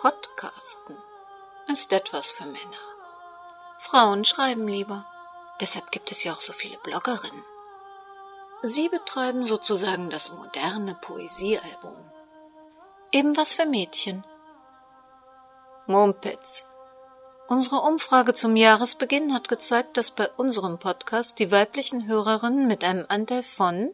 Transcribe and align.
Podcasten 0.00 0.96
ist 1.68 1.92
etwas 1.92 2.30
für 2.32 2.46
Männer. 2.46 2.80
Frauen 3.78 4.24
schreiben 4.24 4.66
lieber. 4.66 5.04
Deshalb 5.60 5.92
gibt 5.92 6.10
es 6.10 6.24
ja 6.24 6.32
auch 6.32 6.40
so 6.40 6.54
viele 6.54 6.78
Bloggerinnen. 6.78 7.44
Sie 8.62 8.88
betreiben 8.88 9.44
sozusagen 9.44 10.08
das 10.08 10.32
moderne 10.32 10.94
Poesiealbum. 11.02 11.98
Eben 13.12 13.36
was 13.36 13.52
für 13.52 13.66
Mädchen. 13.66 14.24
Mumpitz. 15.86 16.64
Unsere 17.46 17.82
Umfrage 17.82 18.32
zum 18.32 18.56
Jahresbeginn 18.56 19.34
hat 19.34 19.50
gezeigt, 19.50 19.98
dass 19.98 20.12
bei 20.12 20.30
unserem 20.30 20.78
Podcast 20.78 21.38
die 21.38 21.52
weiblichen 21.52 22.06
Hörerinnen 22.06 22.66
mit 22.66 22.84
einem 22.84 23.04
Anteil 23.10 23.42
von 23.42 23.92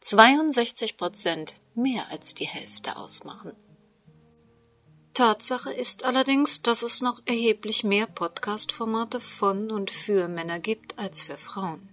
62 0.00 0.96
Prozent 0.96 1.54
mehr 1.76 2.02
als 2.10 2.34
die 2.34 2.48
Hälfte 2.48 2.96
ausmachen. 2.96 3.54
Tatsache 5.14 5.72
ist 5.72 6.04
allerdings, 6.04 6.62
dass 6.62 6.82
es 6.82 7.00
noch 7.00 7.20
erheblich 7.24 7.84
mehr 7.84 8.06
Podcast-Formate 8.08 9.20
von 9.20 9.70
und 9.70 9.92
für 9.92 10.26
Männer 10.26 10.58
gibt 10.58 10.98
als 10.98 11.22
für 11.22 11.36
Frauen. 11.36 11.88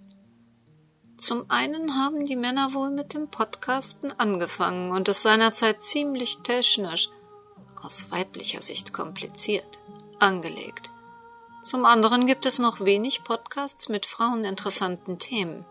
Zum 1.17 1.45
einen 1.51 1.99
haben 1.99 2.25
die 2.25 2.35
Männer 2.35 2.73
wohl 2.73 2.89
mit 2.89 3.13
dem 3.13 3.29
Podcasten 3.29 4.11
angefangen 4.19 4.91
und 4.91 5.07
es 5.07 5.21
seinerzeit 5.21 5.83
ziemlich 5.83 6.39
technisch, 6.39 7.09
aus 7.79 8.09
weiblicher 8.09 8.63
Sicht 8.63 8.91
kompliziert, 8.91 9.79
angelegt. 10.19 10.89
Zum 11.63 11.85
anderen 11.85 12.25
gibt 12.25 12.47
es 12.47 12.57
noch 12.57 12.79
wenig 12.79 13.23
Podcasts 13.23 13.87
mit 13.87 14.07
fraueninteressanten 14.07 15.19
Themen. 15.19 15.63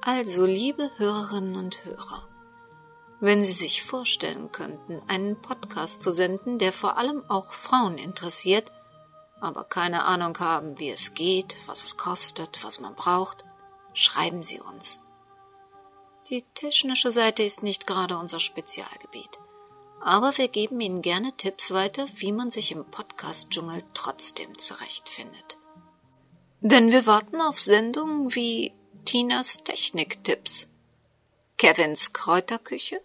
Also, 0.00 0.44
liebe 0.44 0.90
Hörerinnen 0.96 1.54
und 1.54 1.84
Hörer, 1.84 2.28
wenn 3.24 3.42
Sie 3.42 3.52
sich 3.52 3.82
vorstellen 3.82 4.52
könnten, 4.52 5.00
einen 5.08 5.40
Podcast 5.40 6.02
zu 6.02 6.10
senden, 6.10 6.58
der 6.58 6.72
vor 6.72 6.98
allem 6.98 7.24
auch 7.30 7.54
Frauen 7.54 7.96
interessiert, 7.96 8.70
aber 9.40 9.64
keine 9.64 10.04
Ahnung 10.04 10.38
haben, 10.40 10.78
wie 10.78 10.90
es 10.90 11.14
geht, 11.14 11.56
was 11.64 11.84
es 11.84 11.96
kostet, 11.96 12.62
was 12.62 12.80
man 12.80 12.94
braucht, 12.94 13.42
schreiben 13.94 14.42
Sie 14.42 14.60
uns. 14.60 14.98
Die 16.28 16.44
technische 16.54 17.12
Seite 17.12 17.42
ist 17.42 17.62
nicht 17.62 17.86
gerade 17.86 18.18
unser 18.18 18.40
Spezialgebiet, 18.40 19.40
aber 20.02 20.36
wir 20.36 20.48
geben 20.48 20.78
Ihnen 20.82 21.00
gerne 21.00 21.32
Tipps 21.34 21.72
weiter, 21.72 22.06
wie 22.16 22.32
man 22.32 22.50
sich 22.50 22.72
im 22.72 22.84
Podcast-Dschungel 22.84 23.84
trotzdem 23.94 24.58
zurechtfindet. 24.58 25.56
Denn 26.60 26.92
wir 26.92 27.06
warten 27.06 27.40
auf 27.40 27.58
Sendungen 27.58 28.34
wie 28.34 28.74
Tinas 29.06 29.64
Techniktipps, 29.64 30.68
Kevins 31.56 32.12
Kräuterküche 32.12 33.00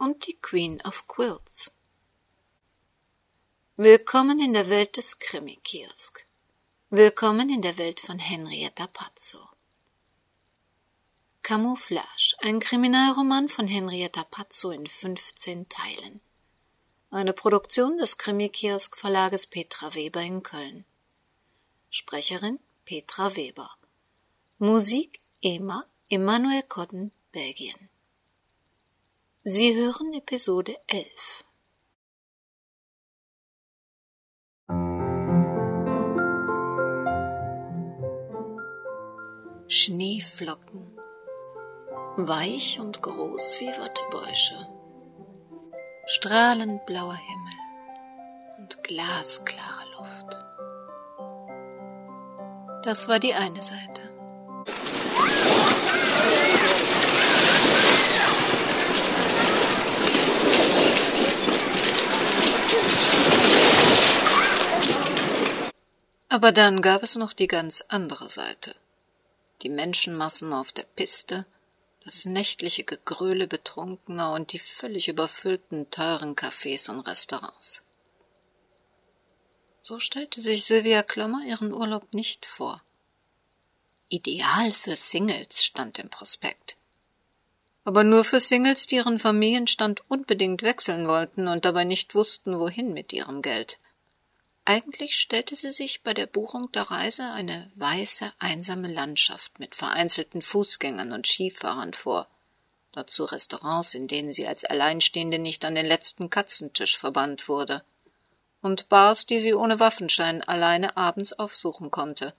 und 0.00 0.26
die 0.26 0.38
Queen 0.40 0.80
of 0.82 1.06
Quilts. 1.08 1.70
Willkommen 3.76 4.40
in 4.40 4.54
der 4.54 4.70
Welt 4.70 4.96
des 4.96 5.18
Krimi-Kiosk. 5.18 6.26
Willkommen 6.88 7.50
in 7.50 7.60
der 7.60 7.76
Welt 7.76 8.00
von 8.00 8.18
Henrietta 8.18 8.86
Pazzo. 8.86 9.46
Camouflage, 11.42 12.34
ein 12.38 12.60
Kriminalroman 12.60 13.50
von 13.50 13.66
Henrietta 13.66 14.24
Pazzo 14.24 14.70
in 14.70 14.86
15 14.86 15.68
Teilen. 15.68 16.22
Eine 17.10 17.34
Produktion 17.34 17.98
des 17.98 18.16
Krimi-Kiosk 18.16 18.96
Verlages 18.96 19.46
Petra 19.46 19.94
Weber 19.94 20.22
in 20.22 20.42
Köln. 20.42 20.86
Sprecherin 21.90 22.58
Petra 22.86 23.36
Weber. 23.36 23.70
Musik 24.58 25.20
Ema 25.42 25.84
Emanuel 26.08 26.62
Cotton, 26.62 27.12
Belgien. 27.32 27.90
Sie 29.42 29.74
hören 29.74 30.12
Episode 30.12 30.76
11. 30.86 31.44
Schneeflocken, 39.66 40.94
weich 42.18 42.80
und 42.80 43.00
groß 43.00 43.60
wie 43.60 43.68
Wattebäusche, 43.68 44.68
strahlend 46.04 46.84
blauer 46.84 47.16
Himmel 47.16 47.54
und 48.58 48.84
glasklare 48.84 49.90
Luft. 49.96 50.44
Das 52.84 53.08
war 53.08 53.18
die 53.18 53.32
eine 53.32 53.62
Seite. 53.62 53.99
Aber 66.32 66.52
dann 66.52 66.80
gab 66.80 67.02
es 67.02 67.16
noch 67.16 67.32
die 67.32 67.48
ganz 67.48 67.82
andere 67.88 68.28
Seite. 68.28 68.76
Die 69.62 69.68
Menschenmassen 69.68 70.52
auf 70.52 70.70
der 70.70 70.84
Piste, 70.84 71.44
das 72.04 72.24
nächtliche 72.24 72.84
Gegröle 72.84 73.48
Betrunkener 73.48 74.32
und 74.32 74.52
die 74.52 74.60
völlig 74.60 75.08
überfüllten 75.08 75.90
teuren 75.90 76.36
Cafés 76.36 76.88
und 76.88 77.00
Restaurants. 77.00 77.82
So 79.82 79.98
stellte 79.98 80.40
sich 80.40 80.66
Sylvia 80.66 81.02
Klommer 81.02 81.44
ihren 81.44 81.72
Urlaub 81.72 82.14
nicht 82.14 82.46
vor. 82.46 82.80
Ideal 84.08 84.70
für 84.70 84.94
Singles 84.94 85.64
stand 85.64 85.98
im 85.98 86.10
Prospekt. 86.10 86.76
Aber 87.82 88.04
nur 88.04 88.22
für 88.22 88.38
Singles, 88.38 88.86
die 88.86 88.96
ihren 88.96 89.18
Familienstand 89.18 90.08
unbedingt 90.08 90.62
wechseln 90.62 91.08
wollten 91.08 91.48
und 91.48 91.64
dabei 91.64 91.82
nicht 91.82 92.14
wussten, 92.14 92.60
wohin 92.60 92.92
mit 92.92 93.12
ihrem 93.12 93.42
Geld. 93.42 93.79
Eigentlich 94.64 95.16
stellte 95.16 95.56
sie 95.56 95.72
sich 95.72 96.02
bei 96.02 96.14
der 96.14 96.26
Buchung 96.26 96.70
der 96.72 96.90
Reise 96.90 97.24
eine 97.32 97.70
weiße, 97.76 98.32
einsame 98.38 98.92
Landschaft 98.92 99.58
mit 99.58 99.74
vereinzelten 99.74 100.42
Fußgängern 100.42 101.12
und 101.12 101.26
Skifahrern 101.26 101.94
vor, 101.94 102.28
dazu 102.92 103.24
Restaurants, 103.24 103.94
in 103.94 104.06
denen 104.06 104.32
sie 104.32 104.46
als 104.46 104.64
Alleinstehende 104.64 105.38
nicht 105.38 105.64
an 105.64 105.74
den 105.74 105.86
letzten 105.86 106.30
Katzentisch 106.30 106.96
verbannt 106.96 107.48
wurde, 107.48 107.82
und 108.62 108.88
Bars, 108.88 109.26
die 109.26 109.40
sie 109.40 109.54
ohne 109.54 109.80
Waffenschein 109.80 110.42
alleine 110.42 110.96
abends 110.96 111.32
aufsuchen 111.32 111.90
konnte. 111.90 112.34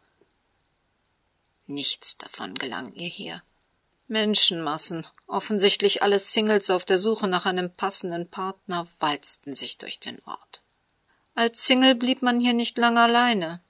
Nichts 1.66 2.18
davon 2.18 2.54
gelang 2.56 2.94
ihr 2.94 3.08
hier. 3.08 3.42
Menschenmassen, 4.08 5.08
offensichtlich 5.26 6.04
alles 6.04 6.34
Singles 6.34 6.70
auf 6.70 6.86
der 6.86 6.98
Suche 6.98 7.28
nach 7.28 7.46
einem 7.46 7.74
passenden 7.74 8.30
Partner, 8.30 8.88
walzten 9.00 9.56
sich 9.56 9.78
durch 9.78 10.00
den 10.00 10.22
Ort. 10.26 10.62
Als 11.34 11.66
Single 11.66 11.96
blieb 11.96 12.22
man 12.22 12.40
hier 12.40 12.54
nicht 12.54 12.78
lange 12.78 13.02
alleine. 13.02 13.62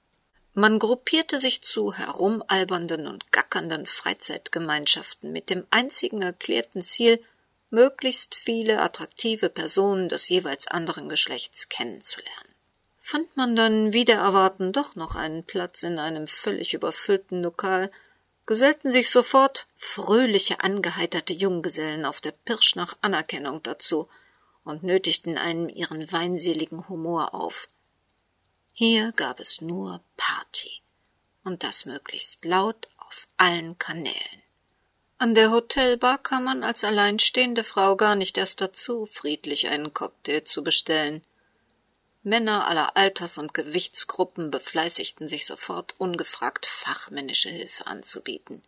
Man 0.54 0.78
gruppierte 0.78 1.40
sich 1.40 1.62
zu 1.62 1.94
herumalbernden 1.94 3.06
und 3.06 3.30
gackernden 3.32 3.86
Freizeitgemeinschaften 3.86 5.32
mit 5.32 5.48
dem 5.48 5.64
einzigen 5.70 6.22
erklärten 6.22 6.82
Ziel, 6.82 7.22
möglichst 7.70 8.34
viele 8.34 8.82
attraktive 8.82 9.48
Personen 9.48 10.08
des 10.08 10.28
jeweils 10.28 10.66
anderen 10.66 11.08
Geschlechts 11.08 11.68
kennenzulernen. 11.68 12.54
Fand 13.00 13.34
man 13.36 13.56
dann 13.56 13.92
wieder 13.92 14.16
erwarten 14.16 14.72
doch 14.72 14.94
noch 14.94 15.14
einen 15.14 15.44
Platz 15.44 15.82
in 15.82 15.98
einem 15.98 16.26
völlig 16.26 16.74
überfüllten 16.74 17.42
Lokal, 17.42 17.90
gesellten 18.44 18.92
sich 18.92 19.08
sofort 19.08 19.66
fröhliche, 19.76 20.60
angeheiterte 20.60 21.32
Junggesellen 21.32 22.04
auf 22.04 22.20
der 22.20 22.32
Pirsch 22.32 22.74
nach 22.74 22.98
Anerkennung 23.00 23.62
dazu– 23.62 24.08
und 24.64 24.82
nötigten 24.82 25.38
einem 25.38 25.68
ihren 25.68 26.10
weinseligen 26.12 26.88
Humor 26.88 27.34
auf. 27.34 27.68
Hier 28.72 29.12
gab 29.12 29.40
es 29.40 29.60
nur 29.60 30.02
Party, 30.16 30.80
und 31.44 31.62
das 31.62 31.84
möglichst 31.84 32.44
laut 32.44 32.88
auf 32.96 33.28
allen 33.36 33.78
Kanälen. 33.78 34.42
An 35.18 35.34
der 35.34 35.52
Hotelbar 35.52 36.18
kam 36.18 36.44
man 36.44 36.64
als 36.64 36.82
alleinstehende 36.82 37.62
Frau 37.62 37.96
gar 37.96 38.16
nicht 38.16 38.38
erst 38.38 38.60
dazu, 38.60 39.06
friedlich 39.06 39.68
einen 39.68 39.94
Cocktail 39.94 40.42
zu 40.44 40.64
bestellen. 40.64 41.22
Männer 42.24 42.66
aller 42.66 42.96
Alters 42.96 43.38
und 43.38 43.54
Gewichtsgruppen 43.54 44.50
befleißigten 44.50 45.28
sich 45.28 45.46
sofort, 45.46 45.94
ungefragt 45.98 46.66
fachmännische 46.66 47.50
Hilfe 47.50 47.86
anzubieten. 47.86 48.62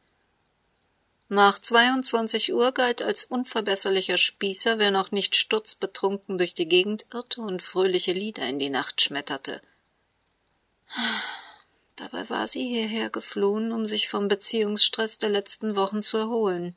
Nach 1.34 1.58
22 1.58 2.54
Uhr 2.54 2.70
galt 2.70 3.02
als 3.02 3.24
unverbesserlicher 3.24 4.16
Spießer, 4.16 4.78
wer 4.78 4.92
noch 4.92 5.10
nicht 5.10 5.34
sturzbetrunken 5.34 6.38
durch 6.38 6.54
die 6.54 6.68
Gegend 6.68 7.06
irrte 7.12 7.40
und 7.40 7.60
fröhliche 7.60 8.12
Lieder 8.12 8.46
in 8.48 8.60
die 8.60 8.70
Nacht 8.70 9.00
schmetterte. 9.00 9.60
Dabei 11.96 12.30
war 12.30 12.46
sie 12.46 12.64
hierher 12.68 13.10
geflohen, 13.10 13.72
um 13.72 13.84
sich 13.84 14.08
vom 14.08 14.28
Beziehungsstress 14.28 15.18
der 15.18 15.28
letzten 15.28 15.74
Wochen 15.74 16.04
zu 16.04 16.18
erholen, 16.18 16.76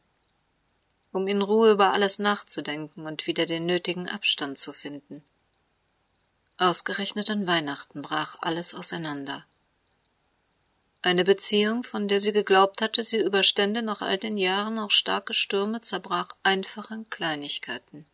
um 1.12 1.28
in 1.28 1.44
Ruhe 1.44 1.70
über 1.70 1.94
alles 1.94 2.18
nachzudenken 2.18 3.06
und 3.06 3.28
wieder 3.28 3.46
den 3.46 3.68
nötigen 3.68 4.10
Abstand 4.10 4.58
zu 4.58 4.74
finden. 4.74 5.24
Ausgerechnet 6.58 7.30
an 7.30 7.46
Weihnachten 7.46 8.02
brach 8.02 8.38
alles 8.42 8.74
auseinander. 8.74 9.46
Eine 11.08 11.24
Beziehung, 11.24 11.86
von 11.86 12.10
der 12.10 12.20
sie 12.20 12.34
geglaubt 12.34 12.82
hatte, 12.82 13.02
sie 13.02 13.20
überstände 13.20 13.82
nach 13.82 14.02
all 14.02 14.18
den 14.18 14.38
Jahren 14.38 14.78
auch 14.78 14.92
starke 14.92 15.34
Stürme, 15.34 15.80
zerbrach 15.80 16.36
einfach 16.44 16.92
in 16.92 17.10
Kleinigkeiten. 17.10 18.06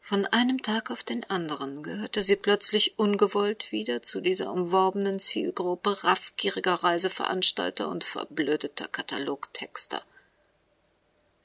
Von 0.00 0.26
einem 0.26 0.62
Tag 0.62 0.92
auf 0.92 1.02
den 1.02 1.28
anderen 1.28 1.82
gehörte 1.82 2.22
sie 2.22 2.36
plötzlich 2.36 2.96
ungewollt 2.96 3.72
wieder 3.72 4.02
zu 4.02 4.20
dieser 4.20 4.52
umworbenen 4.52 5.18
Zielgruppe 5.18 6.04
raffgieriger 6.04 6.74
Reiseveranstalter 6.74 7.88
und 7.88 8.04
verblödeter 8.04 8.86
Katalogtexter. 8.86 10.04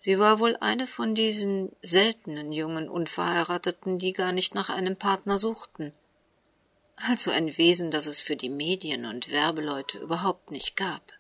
Sie 0.02 0.20
war 0.20 0.38
wohl 0.38 0.58
eine 0.58 0.86
von 0.86 1.16
diesen 1.16 1.72
seltenen 1.82 2.52
jungen 2.52 2.88
Unverheirateten, 2.88 3.98
die 3.98 4.14
gar 4.14 4.32
nicht 4.32 4.54
nach 4.54 4.70
einem 4.70 4.96
Partner 4.96 5.40
suchten. 5.40 5.92
Also 6.98 7.30
ein 7.32 7.58
Wesen, 7.58 7.92
das 7.92 8.08
es 8.08 8.20
für 8.20 8.36
die 8.36 8.50
Medien 8.50 9.06
und 9.06 9.32
Werbeleute 9.32 10.00
überhaupt 10.00 10.52
nicht 10.52 10.76
gab. 10.76 11.14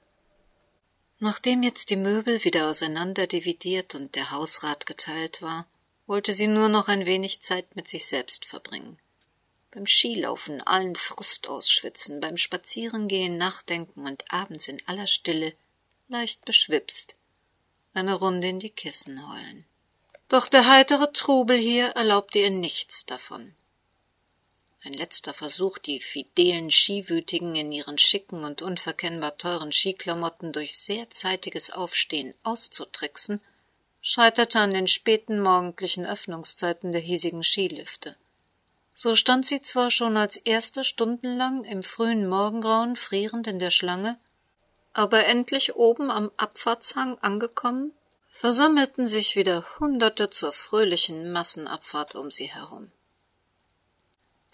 Nachdem 1.20 1.64
jetzt 1.64 1.92
die 1.92 1.96
Möbel 1.96 2.44
wieder 2.44 2.70
auseinanderdividiert 2.70 3.96
und 3.96 4.16
der 4.16 4.32
Hausrat 4.32 4.86
geteilt 4.86 5.42
war, 5.42 5.68
wollte 6.08 6.34
sie 6.34 6.48
nur 6.48 6.68
noch 6.68 6.88
ein 6.88 7.06
wenig 7.06 7.42
Zeit 7.42 7.76
mit 7.76 7.88
sich 7.88 8.08
selbst 8.08 8.46
verbringen. 8.46 9.00
Beim 9.72 9.86
Skilaufen 9.86 10.62
allen 10.62 10.96
Frust 10.96 11.48
ausschwitzen, 11.48 12.22
beim 12.22 12.38
Spazierengehen 12.38 13.38
nachdenken 13.38 14.08
und 14.08 14.26
abends 14.32 14.68
in 14.68 14.82
aller 14.88 15.08
Stille, 15.08 15.54
leicht 16.08 16.44
beschwipst, 16.46 17.16
eine 17.94 18.16
Runde 18.16 18.48
in 18.48 18.60
die 18.60 18.70
Kissen 18.70 19.32
heulen. 19.32 19.66
Doch 20.30 20.48
der 20.48 20.68
heitere 20.68 21.12
Trubel 21.14 21.58
hier 21.58 21.90
erlaubte 21.90 22.40
ihr 22.40 22.52
nichts 22.52 23.06
davon. 23.06 23.56
Ein 24.84 24.94
letzter 24.94 25.34
Versuch, 25.34 25.80
die 25.80 26.00
fidelen 26.00 26.70
Skiwütigen 26.70 27.56
in 27.56 27.72
ihren 27.72 27.98
schicken 27.98 28.44
und 28.44 28.62
unverkennbar 28.62 29.38
teuren 29.38 29.72
Skiklamotten 29.72 30.52
durch 30.52 30.78
sehr 30.78 31.10
zeitiges 31.10 31.72
Aufstehen 31.72 32.34
auszutricksen, 32.44 33.42
scheiterte 34.02 34.60
an 34.60 34.72
den 34.72 34.88
späten 34.88 35.42
morgendlichen 35.42 36.06
Öffnungszeiten 36.06 36.92
der 36.92 37.02
hiesigen 37.02 37.44
Skilifte. 37.44 38.16
So 38.94 39.16
stand 39.16 39.46
sie 39.46 39.62
zwar 39.62 39.92
schon 39.92 40.16
als 40.16 40.38
erste 40.38 40.84
stundenlang 40.84 41.64
im 41.64 41.84
frühen 41.84 42.28
Morgengrauen 42.28 42.96
frierend 42.96 43.48
in 43.48 43.60
der 43.60 43.72
Schlange, 43.72 44.18
aber 44.94 45.26
endlich 45.26 45.76
oben 45.76 46.10
am 46.10 46.32
Abfahrtshang 46.38 47.20
angekommen, 47.20 47.94
versammelten 48.30 49.08
sich 49.08 49.36
wieder 49.36 49.66
Hunderte 49.80 50.30
zur 50.30 50.54
fröhlichen 50.54 51.32
Massenabfahrt 51.32 52.16
um 52.16 52.32
sie 52.32 52.52
herum. 52.52 52.92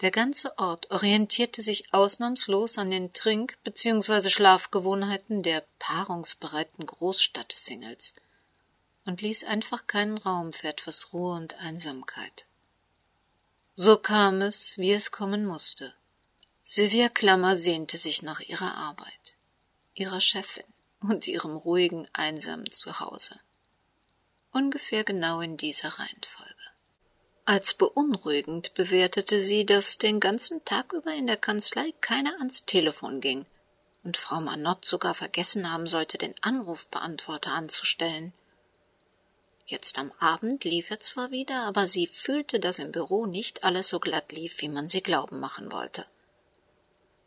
Der 0.00 0.10
ganze 0.10 0.58
Ort 0.58 0.90
orientierte 0.90 1.62
sich 1.62 1.92
ausnahmslos 1.94 2.78
an 2.78 2.90
den 2.90 3.12
Trink- 3.12 3.56
bzw. 3.64 4.28
Schlafgewohnheiten 4.28 5.42
der 5.42 5.64
paarungsbereiten 5.78 6.84
Großstadt-Singles– 6.86 8.14
und 9.04 9.20
ließ 9.20 9.44
einfach 9.44 9.86
keinen 9.86 10.18
Raum 10.18 10.52
für 10.52 10.68
etwas 10.68 11.12
Ruhe 11.12 11.34
und 11.34 11.54
Einsamkeit. 11.60 12.46
So 13.76 13.96
kam 13.98 14.40
es, 14.40 14.78
wie 14.78 14.92
es 14.92 15.10
kommen 15.10 15.44
musste. 15.44 15.94
Sylvia 16.62 17.08
Klammer 17.08 17.56
sehnte 17.56 17.98
sich 17.98 18.22
nach 18.22 18.40
ihrer 18.40 18.76
Arbeit, 18.76 19.34
ihrer 19.94 20.20
Chefin 20.20 20.64
und 21.00 21.26
ihrem 21.26 21.56
ruhigen, 21.56 22.08
einsamen 22.12 22.70
Zuhause. 22.70 23.38
Ungefähr 24.52 25.04
genau 25.04 25.40
in 25.40 25.56
dieser 25.56 25.88
Reihenfolge. 25.88 26.53
Als 27.46 27.74
beunruhigend 27.74 28.72
bewertete 28.72 29.42
sie, 29.42 29.66
dass 29.66 29.98
den 29.98 30.18
ganzen 30.18 30.64
Tag 30.64 30.94
über 30.94 31.12
in 31.12 31.26
der 31.26 31.36
Kanzlei 31.36 31.92
keiner 32.00 32.38
ans 32.38 32.64
Telefon 32.64 33.20
ging 33.20 33.44
und 34.02 34.16
Frau 34.16 34.40
Manott 34.40 34.86
sogar 34.86 35.14
vergessen 35.14 35.70
haben 35.70 35.86
sollte, 35.86 36.16
den 36.16 36.34
Anrufbeantworter 36.40 37.52
anzustellen. 37.52 38.32
Jetzt 39.66 39.98
am 39.98 40.10
Abend 40.20 40.64
lief 40.64 40.90
er 40.90 41.00
zwar 41.00 41.30
wieder, 41.30 41.64
aber 41.64 41.86
sie 41.86 42.06
fühlte, 42.06 42.60
dass 42.60 42.78
im 42.78 42.92
Büro 42.92 43.26
nicht 43.26 43.64
alles 43.64 43.88
so 43.88 44.00
glatt 44.00 44.32
lief, 44.32 44.60
wie 44.62 44.68
man 44.68 44.88
sie 44.88 45.02
glauben 45.02 45.38
machen 45.38 45.70
wollte. 45.70 46.06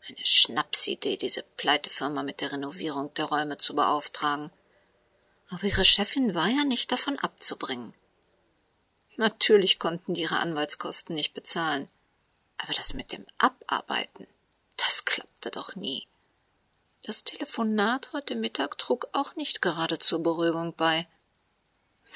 Eine 0.08 0.26
Schnapsidee, 0.26 1.18
diese 1.18 1.44
Pleitefirma 1.58 2.24
mit 2.24 2.42
der 2.42 2.54
Renovierung 2.54 3.14
der 3.16 3.26
Räume 3.26 3.58
zu 3.58 3.76
beauftragen. 3.76 4.52
Aber 5.50 5.64
ihre 5.64 5.86
Chefin 5.86 6.34
war 6.34 6.48
ja 6.48 6.64
nicht 6.64 6.92
davon 6.92 7.20
abzubringen. 7.20 7.94
Natürlich 9.18 9.80
konnten 9.80 10.14
die 10.14 10.22
ihre 10.22 10.38
Anwaltskosten 10.38 11.16
nicht 11.16 11.34
bezahlen. 11.34 11.90
Aber 12.58 12.74
das 12.74 12.94
mit 12.94 13.12
dem 13.12 13.26
Abarbeiten, 13.40 14.28
das 14.78 15.06
klappte 15.06 15.52
doch 15.52 15.76
nie. 15.76 16.08
Das 17.02 17.24
Telefonat 17.24 18.12
heute 18.14 18.36
Mittag 18.36 18.78
trug 18.78 19.08
auch 19.14 19.36
nicht 19.36 19.62
gerade 19.62 20.00
zur 20.00 20.22
Beruhigung 20.22 20.74
bei. 20.74 21.08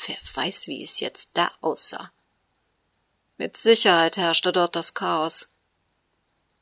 Wer 0.05 0.17
weiß, 0.33 0.67
wie 0.67 0.83
es 0.83 0.99
jetzt 0.99 1.31
da 1.33 1.51
aussah. 1.61 2.11
Mit 3.37 3.57
Sicherheit 3.57 4.17
herrschte 4.17 4.51
dort 4.51 4.75
das 4.75 4.93
Chaos. 4.93 5.49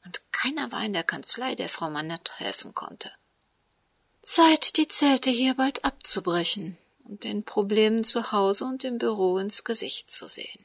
Und 0.05 0.21
keiner 0.31 0.71
war 0.71 0.83
in 0.83 0.93
der 0.93 1.03
Kanzlei, 1.03 1.55
der 1.55 1.69
Frau 1.69 1.89
Manette 1.89 2.31
helfen 2.37 2.73
konnte. 2.73 3.11
Zeit, 4.21 4.77
die 4.77 4.87
Zelte 4.87 5.29
hier 5.29 5.55
bald 5.55 5.83
abzubrechen 5.83 6.77
und 7.09 7.23
den 7.23 7.43
Problemen 7.43 8.03
zu 8.03 8.31
Hause 8.31 8.65
und 8.65 8.83
im 8.83 8.99
Büro 8.99 9.39
ins 9.39 9.63
Gesicht 9.63 10.11
zu 10.11 10.27
sehen. 10.27 10.63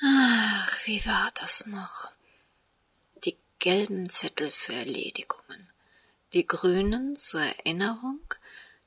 Ach, 0.00 0.86
wie 0.86 1.04
war 1.04 1.32
das 1.34 1.66
noch? 1.66 2.12
Die 3.24 3.36
gelben 3.58 4.08
Zettel 4.08 4.52
für 4.52 4.72
Erledigungen, 4.72 5.68
die 6.32 6.46
grünen 6.46 7.16
zur 7.16 7.40
Erinnerung, 7.40 8.20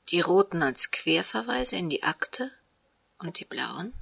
die 0.08 0.22
roten 0.22 0.62
als 0.62 0.90
Querverweise 0.90 1.76
in 1.76 1.90
die 1.90 2.02
Akte 2.02 2.50
und 3.18 3.38
die 3.38 3.44
blauen? 3.44 3.92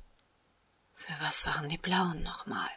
Für 0.94 1.14
was 1.20 1.44
waren 1.46 1.68
die 1.68 1.78
blauen 1.78 2.22
nochmal? 2.22 2.70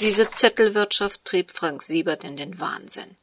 Diese 0.00 0.30
Zettelwirtschaft 0.30 1.26
trieb 1.26 1.50
Frank 1.50 1.82
Siebert 1.82 2.24
in 2.24 2.38
den 2.38 2.58
Wahnsinn. 2.58 3.16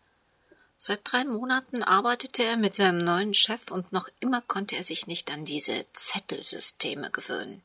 Seit 0.88 1.00
drei 1.04 1.24
Monaten 1.24 1.82
arbeitete 1.82 2.44
er 2.44 2.58
mit 2.58 2.76
seinem 2.76 3.04
neuen 3.04 3.34
Chef 3.34 3.72
und 3.72 3.92
noch 3.92 4.08
immer 4.20 4.42
konnte 4.42 4.76
er 4.76 4.84
sich 4.84 5.08
nicht 5.08 5.32
an 5.32 5.44
diese 5.44 5.86
Zettelsysteme 5.94 7.10
gewöhnen. 7.10 7.64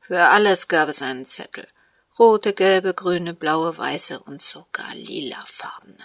Für 0.00 0.28
alles 0.28 0.68
gab 0.68 0.88
es 0.88 1.02
einen 1.02 1.26
Zettel. 1.26 1.66
Rote, 2.16 2.52
gelbe, 2.52 2.94
grüne, 2.94 3.34
blaue, 3.34 3.76
weiße 3.76 4.20
und 4.20 4.40
sogar 4.40 4.94
lilafarbene 4.94 6.04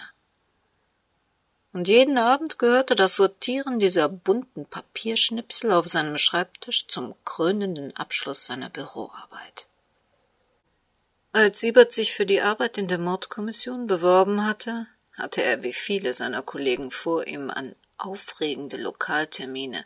und 1.74 1.88
jeden 1.88 2.18
Abend 2.18 2.60
gehörte 2.60 2.94
das 2.94 3.16
Sortieren 3.16 3.80
dieser 3.80 4.08
bunten 4.08 4.64
Papierschnipsel 4.64 5.72
auf 5.72 5.88
seinem 5.88 6.18
Schreibtisch 6.18 6.86
zum 6.86 7.16
krönenden 7.24 7.94
Abschluss 7.96 8.46
seiner 8.46 8.70
Büroarbeit. 8.70 9.66
Als 11.32 11.60
Siebert 11.60 11.90
sich 11.92 12.14
für 12.14 12.26
die 12.26 12.40
Arbeit 12.40 12.78
in 12.78 12.86
der 12.86 12.98
Mordkommission 12.98 13.88
beworben 13.88 14.46
hatte, 14.46 14.86
hatte 15.14 15.42
er 15.42 15.62
wie 15.62 15.72
viele 15.72 16.14
seiner 16.14 16.42
Kollegen 16.42 16.90
vor 16.90 17.26
ihm 17.26 17.50
an 17.50 17.74
aufregende 17.96 18.76
Lokaltermine, 18.76 19.84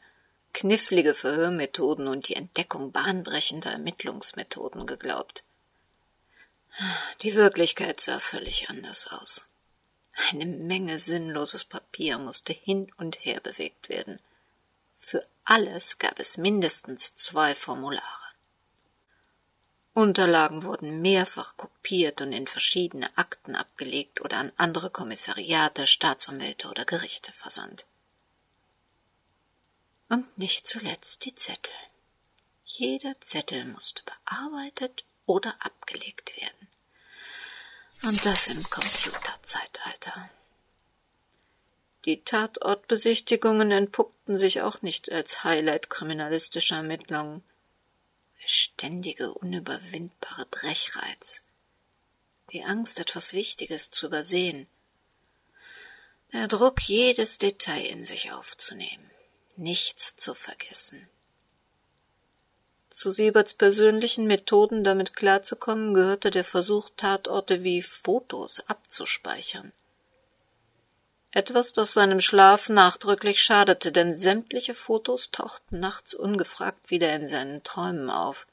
knifflige 0.52 1.14
Verhörmethoden 1.14 2.08
und 2.08 2.28
die 2.28 2.36
Entdeckung 2.36 2.92
bahnbrechender 2.92 3.70
Ermittlungsmethoden 3.70 4.86
geglaubt. 4.86 5.44
Die 7.22 7.34
Wirklichkeit 7.34 8.00
sah 8.00 8.18
völlig 8.20 8.70
anders 8.70 9.08
aus. 9.08 9.46
Eine 10.30 10.46
Menge 10.46 10.98
sinnloses 10.98 11.64
Papier 11.64 12.18
musste 12.18 12.52
hin 12.52 12.92
und 12.96 13.24
her 13.24 13.40
bewegt 13.40 13.88
werden. 13.88 14.20
Für 14.96 15.26
alles 15.44 15.98
gab 15.98 16.18
es 16.18 16.36
mindestens 16.36 17.14
zwei 17.14 17.54
Formulare. 17.54 18.17
Unterlagen 19.98 20.62
wurden 20.62 21.02
mehrfach 21.02 21.56
kopiert 21.56 22.20
und 22.20 22.32
in 22.32 22.46
verschiedene 22.46 23.10
Akten 23.18 23.56
abgelegt 23.56 24.20
oder 24.20 24.36
an 24.36 24.52
andere 24.56 24.90
Kommissariate, 24.90 25.88
Staatsanwälte 25.88 26.68
oder 26.68 26.84
Gerichte 26.84 27.32
versandt. 27.32 27.84
Und 30.08 30.38
nicht 30.38 30.68
zuletzt 30.68 31.24
die 31.24 31.34
Zettel. 31.34 31.72
Jeder 32.64 33.20
Zettel 33.20 33.64
musste 33.64 34.04
bearbeitet 34.04 35.04
oder 35.26 35.56
abgelegt 35.58 36.40
werden. 36.40 36.68
Und 38.04 38.24
das 38.24 38.46
im 38.46 38.62
Computerzeitalter. 38.70 40.30
Die 42.04 42.22
Tatortbesichtigungen 42.22 43.72
entpuppten 43.72 44.38
sich 44.38 44.62
auch 44.62 44.80
nicht 44.80 45.10
als 45.10 45.42
Highlight 45.42 45.90
kriminalistischer 45.90 46.76
Ermittlungen. 46.76 47.42
Der 48.40 48.48
ständige, 48.48 49.32
unüberwindbare 49.32 50.46
Brechreiz. 50.46 51.42
Die 52.52 52.64
Angst, 52.64 52.98
etwas 52.98 53.32
Wichtiges 53.32 53.90
zu 53.90 54.06
übersehen. 54.06 54.66
Der 56.32 56.48
Druck, 56.48 56.80
jedes 56.82 57.38
Detail 57.38 57.86
in 57.86 58.04
sich 58.04 58.32
aufzunehmen, 58.32 59.10
nichts 59.56 60.16
zu 60.16 60.34
vergessen. 60.34 61.08
Zu 62.90 63.10
Sieberts 63.10 63.54
persönlichen 63.54 64.26
Methoden 64.26 64.82
damit 64.82 65.14
klarzukommen, 65.14 65.94
gehörte 65.94 66.30
der 66.30 66.44
Versuch, 66.44 66.90
Tatorte 66.96 67.62
wie 67.62 67.82
Fotos 67.82 68.60
abzuspeichern. 68.68 69.72
Etwas, 71.30 71.74
das 71.74 71.92
seinem 71.92 72.20
Schlaf 72.20 72.68
nachdrücklich 72.68 73.42
schadete, 73.42 73.92
denn 73.92 74.16
sämtliche 74.16 74.74
Fotos 74.74 75.30
tauchten 75.30 75.78
nachts 75.78 76.14
ungefragt 76.14 76.90
wieder 76.90 77.14
in 77.14 77.28
seinen 77.28 77.62
Träumen 77.62 78.08
auf 78.08 78.46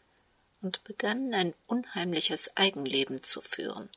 und 0.62 0.84
begannen 0.84 1.34
ein 1.34 1.54
unheimliches 1.68 2.58
Eigenleben 2.58 3.24
zu 3.24 3.42
führen. 3.42 3.90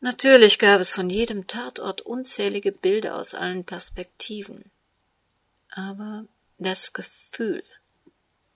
Natürlich 0.00 0.58
gab 0.58 0.80
es 0.80 0.90
von 0.90 1.08
jedem 1.08 1.46
Tatort 1.46 2.00
unzählige 2.02 2.72
Bilder 2.72 3.16
aus 3.16 3.34
allen 3.34 3.64
Perspektiven. 3.64 4.70
Aber 5.70 6.26
das 6.58 6.92
Gefühl, 6.92 7.62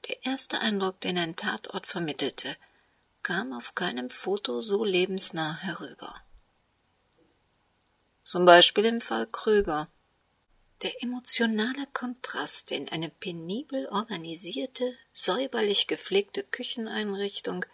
der 0.09 0.26
erste 0.26 0.59
Eindruck, 0.59 1.00
den 1.00 1.17
ein 1.17 1.37
Tatort 1.37 1.87
vermittelte, 1.87 2.57
kam 3.23 3.53
auf 3.53 3.75
keinem 3.75 4.11
Foto 4.11 4.61
so 4.61 4.85
lebensnah 4.85 5.57
herüber. 5.59 6.21
Zum 8.26 8.45
Beispiel 8.45 8.87
im 8.87 9.00
Fall 9.00 9.28
Krüger. 9.28 9.88
Der 10.83 11.00
emotionale 11.00 11.87
Kontrast 11.92 12.73
in 12.73 12.88
eine 12.88 13.09
penibel 13.09 13.87
organisierte, 13.87 14.85
säuberlich 15.14 15.87
gepflegte 15.87 16.42
Kücheneinrichtung, 16.42 17.64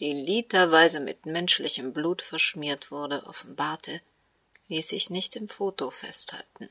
die 0.00 0.12
literweise 0.12 0.98
mit 0.98 1.26
menschlichem 1.26 1.92
Blut 1.92 2.22
verschmiert 2.22 2.90
wurde, 2.90 3.24
offenbarte, 3.26 4.00
ließ 4.66 4.88
sich 4.88 5.10
nicht 5.10 5.36
im 5.36 5.46
Foto 5.46 5.92
festhalten. 5.92 6.68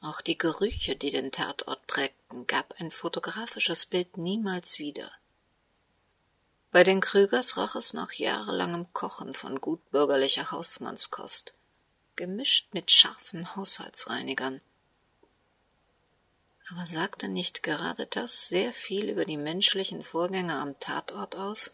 Auch 0.00 0.22
die 0.22 0.36
Gerüche, 0.36 0.96
die 0.96 1.10
den 1.10 1.30
Tatort 1.30 1.86
prägten, 1.86 2.48
gab 2.48 2.74
ein 2.80 2.90
fotografisches 2.90 3.86
Bild 3.86 4.16
niemals 4.16 4.80
wieder. 4.80 5.12
Bei 6.72 6.84
den 6.84 7.02
Krügers 7.02 7.58
roch 7.58 7.74
es 7.74 7.92
nach 7.92 8.14
jahrelangem 8.14 8.90
Kochen 8.94 9.34
von 9.34 9.60
gutbürgerlicher 9.60 10.50
Hausmannskost, 10.50 11.52
gemischt 12.16 12.72
mit 12.72 12.90
scharfen 12.90 13.54
Haushaltsreinigern. 13.54 14.62
Aber 16.70 16.86
sagte 16.86 17.28
nicht 17.28 17.62
gerade 17.62 18.06
das 18.06 18.48
sehr 18.48 18.72
viel 18.72 19.10
über 19.10 19.26
die 19.26 19.36
menschlichen 19.36 20.02
Vorgänge 20.02 20.54
am 20.54 20.80
Tatort 20.80 21.36
aus? 21.36 21.72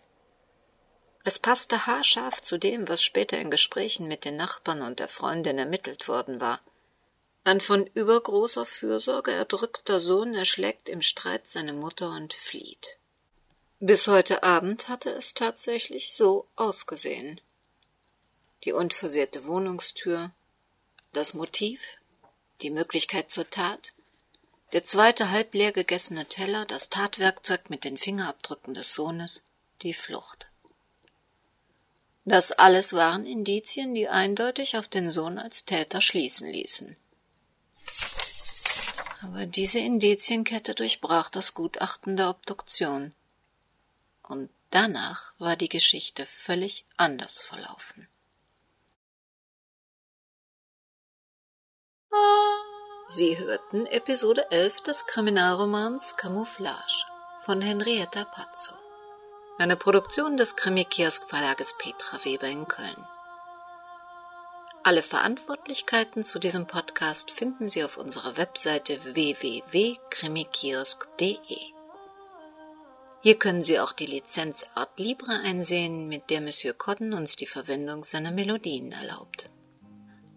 Es 1.23 1.39
passte 1.39 1.87
haarscharf 1.87 2.43
zu 2.43 2.59
dem, 2.59 2.89
was 2.89 3.01
später 3.01 3.39
in 3.39 3.53
Gesprächen 3.53 4.09
mit 4.09 4.25
den 4.25 4.37
Nachbarn 4.37 4.83
und 4.83 4.99
der 4.99 5.09
Freundin 5.09 5.59
ermittelt 5.59 6.09
worden 6.09 6.41
war. 6.41 6.61
Ein 7.45 7.61
von 7.61 7.87
übergroßer 7.87 8.67
Fürsorge 8.67 9.31
erdrückter 9.31 10.01
Sohn 10.01 10.35
erschlägt 10.35 10.89
im 10.89 11.03
Streit 11.03 11.47
seine 11.47 11.73
Mutter 11.73 12.11
und 12.11 12.33
flieht. 12.35 12.99
Bis 13.81 14.09
heute 14.09 14.43
Abend 14.43 14.89
hatte 14.89 15.11
es 15.11 15.35
tatsächlich 15.35 16.13
so 16.13 16.47
ausgesehen. 16.57 17.41
Die 18.65 18.73
unversehrte 18.73 19.47
Wohnungstür, 19.47 20.33
das 21.13 21.33
Motiv, 21.33 21.81
die 22.61 22.71
Möglichkeit 22.71 23.31
zur 23.31 23.49
Tat, 23.49 23.93
der 24.73 24.85
zweite 24.85 25.31
halb 25.31 25.55
leer 25.55 25.71
gegessene 25.71 26.27
Teller, 26.27 26.67
das 26.67 26.91
Tatwerkzeug 26.91 27.71
mit 27.71 27.85
den 27.85 27.99
Fingerabdrücken 27.99 28.75
des 28.75 28.93
Sohnes, 28.95 29.43
die 29.83 29.95
Flucht. 29.95 30.49
Das 32.25 32.51
alles 32.51 32.95
waren 32.95 33.27
Indizien, 33.27 33.95
die 33.95 34.09
eindeutig 34.09 34.77
auf 34.77 34.89
den 34.89 35.09
Sohn 35.09 35.39
als 35.39 35.67
Täter 35.67 36.01
schließen 36.01 36.49
ließen. 36.49 36.97
Aber 39.23 39.47
diese 39.47 39.79
Indizienkette 39.79 40.75
durchbrach 40.75 41.31
das 41.31 41.55
Gutachten 41.55 42.17
der 42.17 42.31
Obduktion. 42.31 43.15
Und 44.29 44.51
danach 44.71 45.33
war 45.39 45.57
die 45.57 45.71
Geschichte 45.71 46.27
völlig 46.27 46.85
anders 46.97 47.41
verlaufen. 47.41 48.07
Sie 53.07 53.39
hörten 53.39 53.87
Episode 53.87 54.51
11 54.51 54.83
des 54.83 55.07
Kriminalromans 55.07 56.19
Camouflage 56.19 57.07
von 57.41 57.63
Henrietta 57.63 58.27
Pazzo. 58.27 58.75
Eine 59.57 59.77
Produktion 59.77 60.37
des 60.37 60.57
Krimi-Kiosk 60.57 61.31
Verlages 61.31 61.75
Petra 61.79 62.23
Weber 62.23 62.49
in 62.49 62.69
Köln. 62.69 63.09
Alle 64.83 65.03
Verantwortlichkeiten 65.03 66.23
zu 66.23 66.39
diesem 66.39 66.67
Podcast 66.67 67.31
finden 67.31 67.71
Sie 67.71 67.83
auf 67.83 67.97
unserer 67.97 68.37
Webseite 68.37 69.03
www.krimikiosk.de. 69.05 71.78
Hier 73.21 73.37
können 73.37 73.65
Sie 73.65 73.81
auch 73.81 73.93
die 73.93 74.07
Lizenz 74.07 74.67
Art 74.75 74.99
Libre 75.01 75.41
einsehen, 75.45 76.09
mit 76.09 76.31
der 76.31 76.41
Monsieur 76.41 76.73
Cotton 76.73 77.13
uns 77.13 77.35
die 77.35 77.47
Verwendung 77.47 78.05
seiner 78.05 78.31
Melodien 78.31 78.93
erlaubt. 78.93 79.51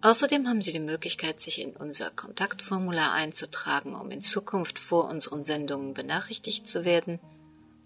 Außerdem 0.01 0.47
haben 0.47 0.63
Sie 0.63 0.71
die 0.71 0.79
Möglichkeit, 0.79 1.39
sich 1.39 1.61
in 1.61 1.75
unser 1.75 2.09
Kontaktformular 2.09 3.11
einzutragen, 3.11 3.93
um 3.93 4.09
in 4.09 4.21
Zukunft 4.21 4.79
vor 4.79 5.07
unseren 5.07 5.43
Sendungen 5.43 5.93
benachrichtigt 5.93 6.67
zu 6.67 6.83
werden, 6.83 7.19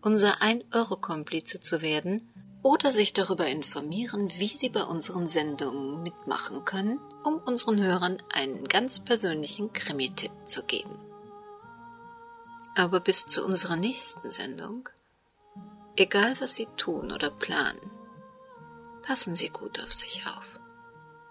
unser 0.02 0.42
1-Euro-Komplize 0.42 1.60
zu 1.60 1.82
werden 1.82 2.32
oder 2.64 2.94
sich 2.94 3.12
darüber 3.12 3.48
informieren, 3.48 4.32
wie 4.38 4.48
Sie 4.48 4.70
bei 4.70 4.84
unseren 4.84 5.28
Sendungen 5.28 6.04
mitmachen 6.04 6.64
können, 6.64 7.02
um 7.25 7.36
unseren 7.36 7.84
Hörern 7.84 8.18
einen 8.34 8.64
ganz 8.64 9.04
persönlichen 9.04 9.74
Krimi-Tipp 9.74 10.32
zu 10.46 10.64
geben. 10.64 11.02
Aber 12.75 13.00
bis 13.00 13.25
zu 13.27 13.46
unserer 13.46 13.77
nächsten 13.77 14.32
Sendung, 14.32 14.89
egal 15.96 16.39
was 16.41 16.55
Sie 16.55 16.67
tun 16.77 17.12
oder 17.12 17.32
planen, 17.32 17.91
passen 19.01 19.36
Sie 19.36 19.50
gut 19.50 19.79
auf 19.79 19.94
sich 19.94 20.27
auf. 20.27 20.60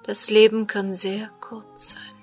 Das 0.02 0.30
Leben 0.30 0.66
kann 0.66 0.94
sehr 0.94 1.28
kurz 1.40 1.90
sein. 1.90 2.13